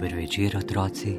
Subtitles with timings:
[0.00, 1.18] Dober večer, otroci.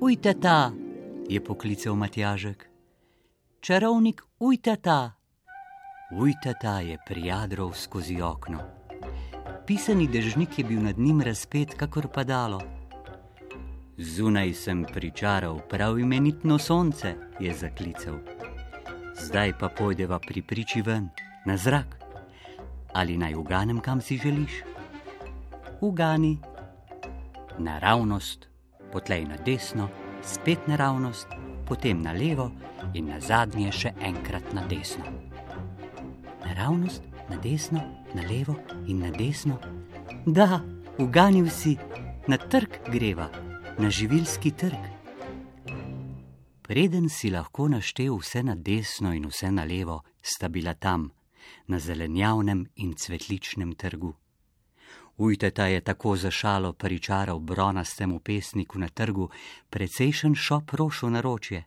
[0.00, 0.72] Ujte ta,
[1.28, 2.70] je poklical Matjažek.
[3.60, 5.18] Čarovnik, ujte ta.
[6.14, 8.62] Ujte ta je prijadrov skozi okno.
[9.66, 12.77] Pisani dežnik je bil nad njim razpet, kakor padalo.
[13.98, 18.14] Zunaj sem pričaral prav imenitno sonce, je zaklical.
[19.22, 21.08] Zdaj pa pojdeva pri priči ven,
[21.44, 21.98] na zrak.
[22.94, 24.52] Ali naj uganem, kam si želiš?
[25.80, 26.38] Ugani.
[27.58, 28.48] Naravnost,
[28.92, 29.88] potlej na desno,
[30.22, 31.26] spet naravnost,
[31.66, 32.52] potem na levo
[32.94, 35.10] in na zadnje še enkrat na desno.
[36.46, 37.82] Naravnost, na desno,
[38.14, 38.54] na levo
[38.86, 39.58] in na desno.
[40.26, 40.62] Da,
[40.98, 41.74] uganil si,
[42.28, 43.47] na trg greva
[43.78, 44.78] na živilski trg.
[46.62, 51.10] Preden si lahko naštel vse na desno in vse na levo, sta bila tam,
[51.66, 54.14] na zelenjavnem in cvetličnem trgu.
[55.16, 59.30] Ujteta je tako zašalo pričaral bronastemu pesniku na trgu
[59.70, 61.64] precejšen šop rošo naročje.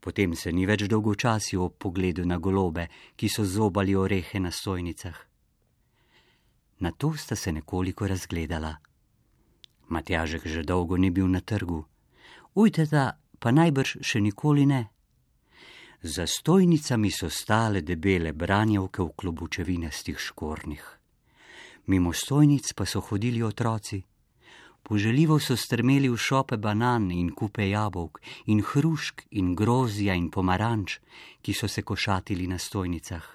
[0.00, 5.20] Potem se ni več dolgočasil ob pogledu na golobe, ki so zobali orehe na stojnicah.
[6.78, 8.91] Na to sta se nekoliko razgledala.
[9.88, 11.84] Matjažek že dolgo ni bil na trgu,
[12.54, 14.82] ujteta pa najbrž še nikoli ne.
[16.02, 20.86] Za stojnicami so stale debele branjevke v klobučevinastih škornih.
[21.86, 24.02] Mimo stojnic pa so hodili otroci.
[24.82, 30.98] Poželjivo so strmeli v šope banan in kupe jabolk in hrušk in grozja in pomaranč,
[31.42, 33.26] ki so se košatili na stojnicah.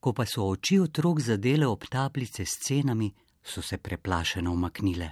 [0.00, 3.12] Ko pa so oči otrok zadele ob tablice s cenami,
[3.44, 5.10] so se preplašeno umaknile.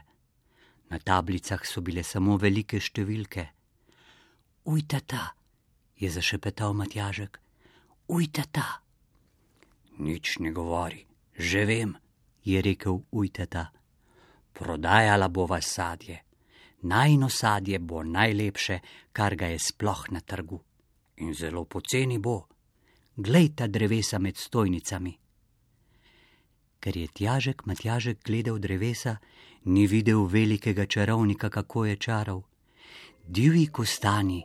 [0.90, 3.46] Na tablicah so bile samo velike številke.
[4.64, 5.24] Ujta ta,
[5.96, 7.38] je zašepetal Matjažek,
[8.08, 8.66] ujta ta.
[9.98, 11.04] Nič ne govori,
[11.38, 11.94] že vem,
[12.44, 13.70] je rekel ujta ta.
[14.52, 16.18] Prodajala bova sadje.
[16.82, 18.80] Najno sadje bo najlepše,
[19.12, 20.58] kar ga je sploh na trgu.
[21.20, 22.48] In zelo poceni bo.
[23.16, 25.19] Glej ta drevesa med stojnicami
[26.80, 29.16] ker je tjažek Matjažek gledal drevesa,
[29.64, 32.42] ni videl velikega čarovnika, kako je čaral.
[33.28, 34.42] Divji kostani,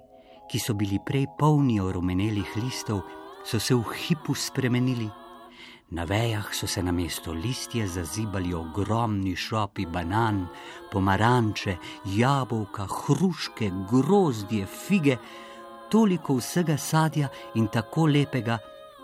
[0.51, 3.01] ki so bili prej polni orumenelih listov,
[3.45, 5.09] so se v hipu spremenili.
[5.90, 10.47] Na vejah so se na mesto listje zazibali ogromni šopi banan,
[10.91, 15.18] pomaranče, jabolka, hruške, grozdje, fige,
[15.90, 18.57] toliko vsega sadja in tako lepega,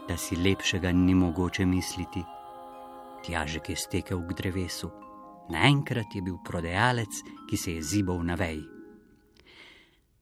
[0.07, 2.40] da si lepšega ni mogoče misliti.
[3.25, 4.89] Tjažek je stekel k drevesu.
[5.49, 8.63] Naenkrat je bil prodajalec, ki se je zibal na veji.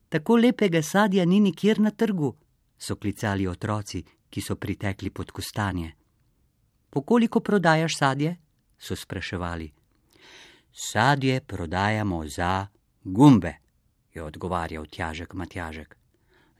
[0.08, 2.34] Tako lepega sadja ni nikjer na trgu,
[2.78, 5.92] so klicali otroci, ki so pritekli pod kostanje.
[6.90, 8.36] Po koliko prodajaš sadje?
[8.78, 9.72] so spraševali.
[10.72, 12.66] Sadje prodajamo za
[13.04, 13.54] gumbe,
[14.14, 15.96] je odgovarjal Tjažek Matjažek.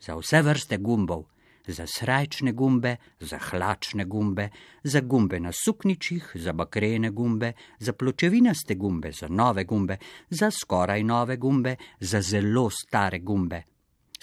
[0.01, 1.25] Za vse vrste gumbov,
[1.73, 4.49] za srajčne gumbe, za hlačne gumbe,
[4.85, 9.97] za gumbe na sukničih, za bakrene gumbe, za pločevinaste gumbe, za nove gumbe,
[10.31, 13.63] za skoraj nove gumbe, za zelo stare gumbe.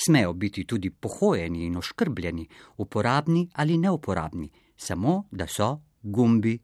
[0.06, 2.47] Smejo biti tudi pohojeni in oškrbljeni,
[2.78, 6.59] uporabni ali neuporabni, samo da so gumbi.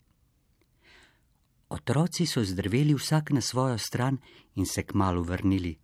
[1.70, 4.18] Otroci so zdrveli vsak na svojo stran
[4.56, 5.78] in se kmalo vrnili.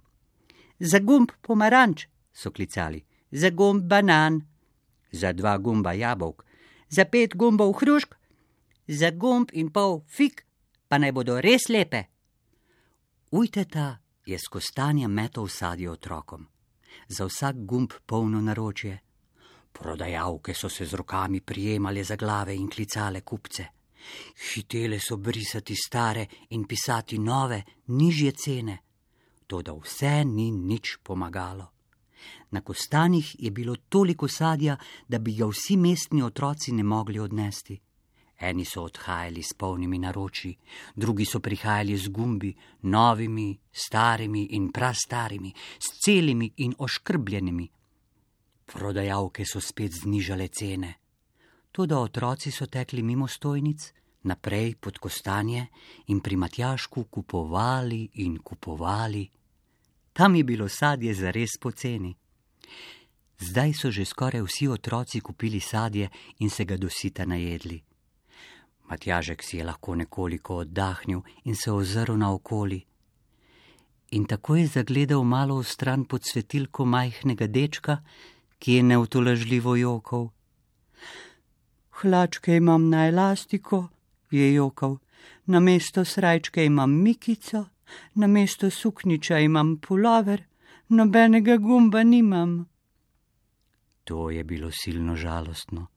[0.79, 4.41] Za gumb pomaranč, so klicali, za gumb banan,
[5.11, 6.45] za dva gumba jabolk,
[6.89, 8.15] za pet gumbov hrušk,
[8.87, 10.45] za gumb in pol fik,
[10.87, 12.03] pa naj bodo res lepe.
[13.31, 16.47] Ujteta je skostanja metal sadje otrokom,
[17.07, 18.99] za vsak gumb polno naročje.
[19.71, 23.65] Prodajalke so se z rokami prijemale za glave in klicale kupce.
[24.53, 28.77] Hitele so brisati stare in pisati nove, nižje cene.
[29.47, 31.71] To, da vse ni nič pomagalo.
[32.51, 34.77] Na kostanjih je bilo toliko sadja,
[35.07, 37.79] da bi ga vsi mestni otroci ne mogli odnesti.
[38.39, 40.55] Eni so odhajali s polnimi naroči,
[40.95, 47.69] drugi so prihajali z gumbi, novimi, starimi in prastarimi, s celimi in oškrbljenimi.
[48.65, 50.93] Prodajalke so spet znižale cene.
[51.71, 53.93] Tudi otroci so tekli mimo stojnic,
[54.23, 55.67] naprej pod kostanje
[56.07, 59.29] in pri Matjašku kupovali in kupovali
[60.19, 62.11] tam je bilo sadje za res poceni.
[63.39, 67.79] Zdaj so že skoraj vsi otroci kupili sadje in se ga dosita najedli.
[68.89, 72.85] Matjažek si je lahko nekoliko oddahnil in se ozrl naokoli.
[74.11, 78.03] in tako je zagledal malo v stran pod svetilko majhnega dečka,
[78.59, 80.29] ki je neutolažljivo jokal.
[81.89, 83.87] Hlačke imam na elastiko,
[84.31, 84.97] je jokal,
[85.45, 87.65] na mesto srajčke imam mikico,
[88.15, 90.43] na mesto sukniča imam pulover,
[90.89, 92.65] nobenega gumba nimam.
[94.03, 95.87] To je bilo silno žalostno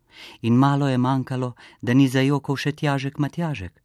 [0.41, 3.83] in malo je manjkalo, da ni zajokal še tjažek matjažek.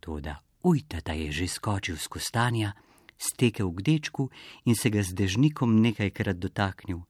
[0.00, 2.72] Toda ujtata je že skočil z kostanja,
[3.16, 4.30] stekel k dečku
[4.64, 7.04] in se ga z dežnikom nekajkrat dotaknil.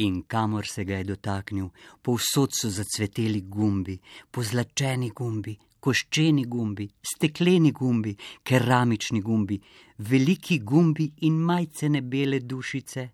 [0.00, 1.68] In kamor se ga je dotaknil,
[2.02, 4.00] povsod so zacveteli gumbi,
[4.32, 9.60] pozlačeni gumbi, koščeni gumbi, stekleni gumbi, keramični gumbi,
[9.98, 13.08] veliki gumbi in majcene bele dušice.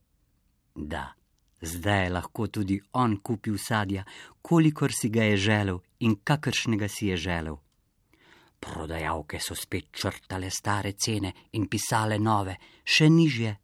[0.74, 1.04] Da,
[1.60, 4.04] zdaj je lahko tudi on kupil sadja,
[4.42, 7.56] kolikor si ga je želel in kakršnega si je želel.
[8.60, 13.56] Prodajalke so spet črtale stare cene in pisale nove, še nižje.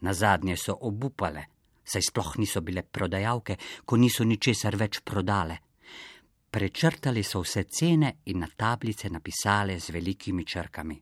[0.00, 1.46] Na zadnje so obupale,
[1.84, 5.65] saj sploh niso bile prodajalke, ko niso ničesar več prodale
[6.56, 11.00] prečrtali so vse cene in na tablice napisali z velikimi črkami: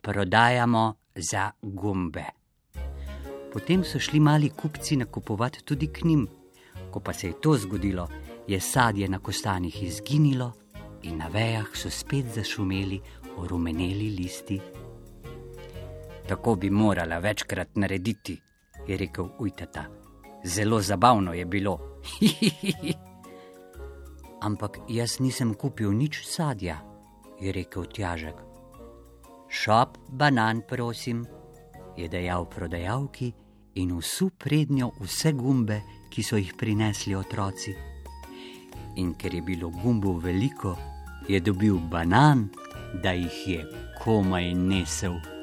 [0.00, 2.24] Prodajamo za gumbe.
[3.52, 6.28] Potem so šli mali kupci nakupovati tudi k njim.
[6.90, 8.08] Ko pa se je to zgodilo,
[8.46, 10.52] je sadje na kostanjih izginilo
[11.02, 13.00] in na vejah so spet zašumeli
[13.36, 14.60] orumeneli listi.
[16.28, 18.40] Tako bi morala večkrat narediti,
[18.86, 19.84] je rekel Ujtata.
[20.44, 21.78] Zelo zabavno je bilo.
[24.40, 26.82] ampak jaz nisem kupil nič sadja,
[27.40, 28.36] je rekel Tjažek.
[29.48, 31.24] Šop banan, prosim,
[31.96, 33.32] je dejal prodajalki
[33.74, 35.80] in vsu prednjo vse gumbe,
[36.10, 37.74] ki so jih prinesli otroci.
[38.98, 40.76] In ker je bilo gumbov veliko,
[41.28, 42.48] je dobil banan,
[43.02, 43.60] da jih je
[44.02, 45.37] komaj nesel.